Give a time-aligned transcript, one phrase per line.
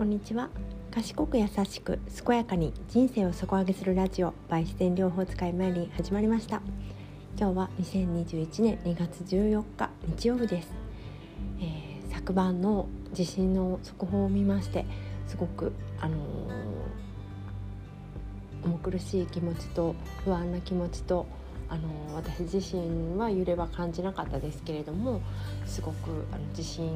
[0.00, 0.48] こんにちは。
[0.90, 6.62] 賢く優しく健やかに人生を底上げするラジオ by 自然療法使いマリン始まりました。
[7.38, 10.72] 今日は2021年2月14日日曜日です、
[11.60, 14.86] えー、昨晩の地震の速報を見まして
[15.28, 19.94] すごくあのー、重苦しい気持ちと
[20.24, 21.26] 不安な気持ちと
[21.68, 25.20] あの私自身は揺れは感じなかったですけれども
[25.66, 26.88] すごくあの地震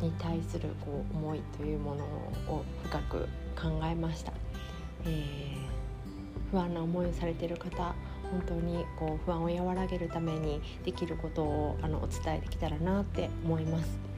[0.00, 2.04] に対するこう思いというもの
[2.48, 4.32] を深く考えました、
[5.06, 7.94] えー、不安な思いをされている方
[8.30, 14.13] 本当にこう不安を和らげるためにできることをあのお伝えできたらなって思います。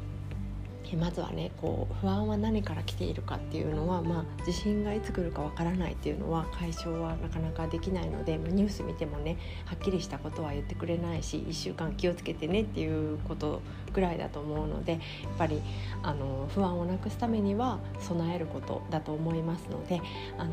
[0.95, 13.63] まずはねこう不安は何から来ているかっていうのは、まあ、地震がいつ来るかわからないっていうのは解消はなかなかできないので、まあ、ニュース見てもねはっきりしたことは言ってくれないし1週間気をつけてねっていうこと
[13.93, 15.01] ぐらいだと思うのでやっ
[15.39, 15.63] ぱり
[16.03, 20.01] あの不安をなくすためには備えることだと思いますので
[20.39, 20.53] あの、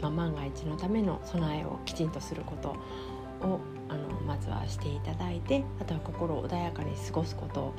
[0.00, 2.76] まあ、万が一のための備えをきちんとすること
[3.46, 7.72] をあのまずはしていただいてあとは心を穏やかに過ごすこと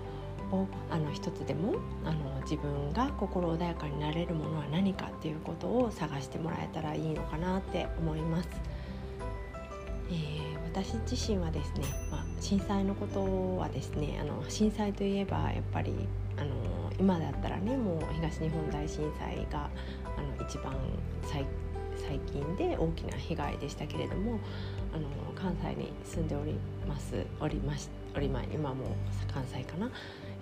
[0.52, 8.50] をあの一つでもあの自分が心穏やかになれるものは何かっていうことを探してもらえたらいいのかなって思います。
[10.10, 15.94] えー、私自身はですね、まあ、震災のことはですねあの震災といえばやっぱり
[16.38, 19.70] あの今だったらねもう東日本大震災が
[20.18, 20.76] あの一番
[21.24, 21.46] 最
[21.96, 24.40] 最近で大きな被害でしたけれども
[24.94, 26.56] あの関西に住んでおり
[26.88, 28.96] ますおりましおりま今も
[29.32, 29.92] 関西かな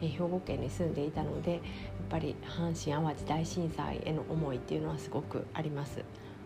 [0.02, 1.62] え兵庫県に住んでいたのでやっ
[2.09, 6.03] ぱり阪神・淡路大震災への思いっていうのはすごくあります。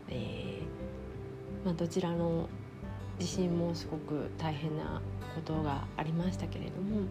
[0.09, 2.49] えー、まあ、どちらの
[3.19, 5.02] 地震もすごく大変な
[5.35, 7.03] ことがありましたけれども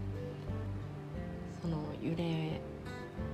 [1.62, 2.60] その揺れ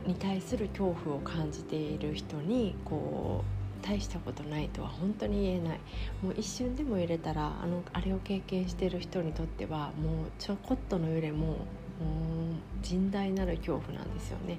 [0.06, 3.44] に対する恐怖を感じている人にこ
[3.82, 5.80] う大したことないとは本当に言えない
[6.22, 11.56] もう一瞬でも揺れたらあのあれを経験してる人にとってはもうちょこっとの揺れも
[12.00, 14.58] うん甚大なる恐怖なんですよね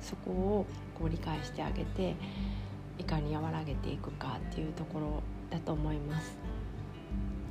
[0.00, 0.66] そこを
[0.98, 2.14] こう理解してあげて
[2.98, 6.45] いかに和らげていくかっていうところだと思います。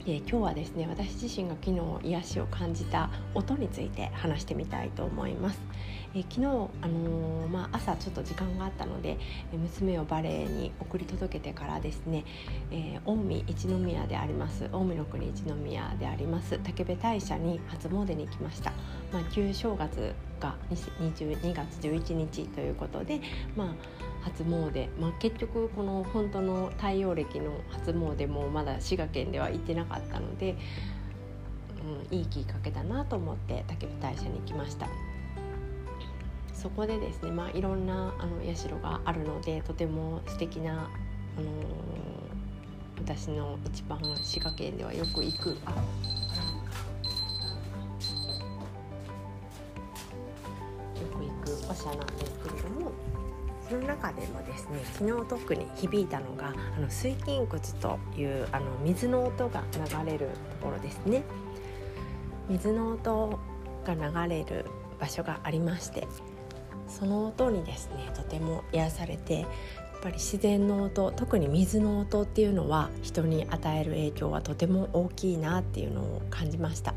[0.06, 5.60] で今日はですね私自身が昨日癒しを感じた音について話してみたいと思います。
[6.14, 9.18] え昨日、あのー、まあ、朝ちょっと時間があったので
[9.52, 12.24] 娘をバレエに送り届けてからですね、
[12.72, 18.72] えー、近江一宮であります近江の国一宮であります武部大社に初詣に行きました。
[19.12, 23.20] まあ、旧正月が22月11日ということで、
[23.56, 23.68] まあ、
[24.26, 30.58] 初詣、まあ、結局この本当の太陽暦の初詣もまだ滋賀県では行ってなかったので、
[32.12, 34.88] うん、いいきっかけだなと思って武部大社に行きました。
[36.54, 40.90] そこでですね、まあ、いろんなあの社があるのでとても素敵な、
[41.38, 45.56] あのー、私の一番滋賀県ではよく行く。
[45.66, 45.76] あ
[51.76, 53.15] 社なんですけれども。
[53.70, 57.48] その中でもですね昨日特に響いたのがあの水筋窟
[57.82, 61.24] というあの水の音が流れるところですね
[62.48, 63.40] 水の音
[63.84, 63.94] が
[64.28, 64.66] 流れる
[65.00, 66.08] 場所がありまして
[66.88, 69.48] その音にですねとても癒されてやっ
[70.02, 76.94] ぱり自然の音特に水の音っていうのは人に与える影響はとても大きいなっていうのを感じました。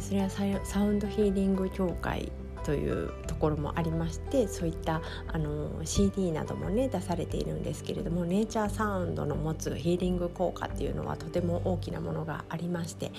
[0.00, 2.32] それはサウンドヒーリング協会
[2.64, 3.12] という
[3.44, 13.12] ころもありましてそういったあの CD などもね出されているんですけれどもネイチャーサウンドの持つヒーリング効果っていうのはとても大きなものがありまして。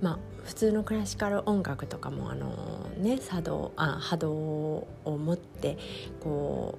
[0.00, 2.52] まあ、普通のクラシカル音楽とかもあの、
[2.98, 5.76] ね、作動あ波動を持って
[6.20, 6.78] こ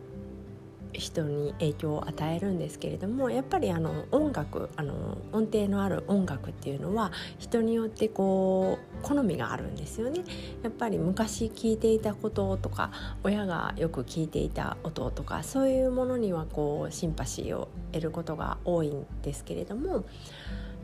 [0.94, 10.22] う人に影響を与えるんですけれどもやっぱりあの音楽あの音程のある音楽っていうのは人によってこう好みがあるんですよね。
[10.64, 12.92] やっぱり昔聞いていたこととか
[13.24, 20.06] 親がよく聞いていた音とかそういうものにはこうシンパシーを得ることが多いんですけれども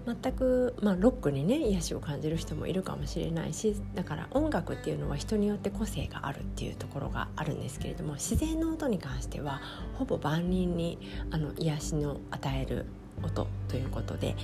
[0.06, 9.62] 全く、まあ、ロックにね癒しを感じる人もいるかもしれないしだから音楽っていうのは人によって個性があるっていうところがあるんですけれども自然の音に関しては
[9.95, 11.00] ほぼ万人に
[11.31, 12.85] あの癒しの与える
[13.23, 14.35] 音ということで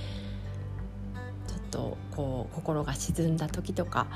[1.72, 4.06] とこう心が沈んだ時とか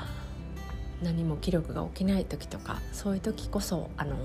[1.03, 4.15] 何も気力が起きない時とかそういう時こそあの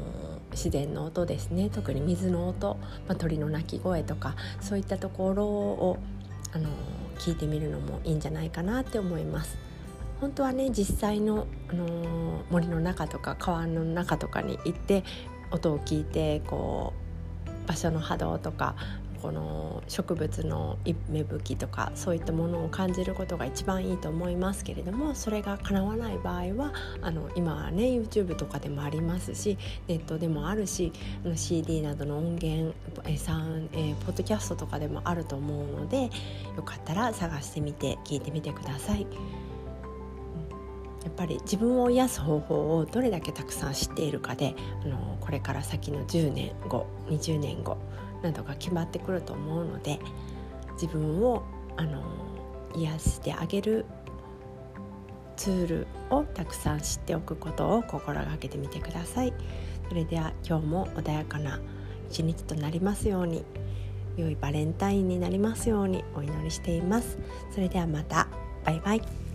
[0.52, 5.98] 自然の音ですね特に水の音、まあ、鳥の鳴き声とかそういったところを
[6.54, 6.68] あの
[7.18, 9.56] 聞いてみるのもいいんじゃないかなって思います。
[10.20, 15.02] 本当はね実際の、あの森の中とか川の中とかに行って
[15.50, 16.92] 音を聞いてこ
[17.64, 18.76] う場所の波動とか
[19.22, 20.78] この植物の
[21.08, 30.92] 芽吹きとかそういったものを感じることが一番いいと思いますけれどもそれが叶わない場合はあの今はね YouTube とかでもありますしネットでもあるし
[31.24, 32.74] あの CD などの音源
[33.04, 36.10] えサン、え、ポッドキャストとかでもあると思うので
[36.56, 39.06] よかったら探してみて聞いてみてください。
[41.04, 44.54] やっぱり自分を癒す方法をどれだけたくさん知っているかで
[44.84, 47.76] あのこれから先の10年後20年後
[48.22, 49.98] などが決まってくると思うので
[50.74, 51.42] 自分を
[51.76, 52.02] あの
[52.74, 53.84] 癒してあげる
[55.36, 59.32] ツールをたくさん知っておくことを心がけてみてください。
[59.88, 61.60] それでは今日も穏やかな
[62.10, 63.44] 一日となりますように
[64.16, 67.18] 良いバレンタインになりますようにお祈りしています。
[67.50, 68.28] それではまた。
[68.64, 69.31] バイバイ。